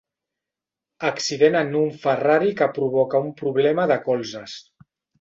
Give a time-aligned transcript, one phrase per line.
[1.09, 4.61] Accident en un Ferrari que provoca un problema de colzes¡.